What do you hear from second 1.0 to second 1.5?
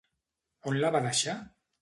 deixar?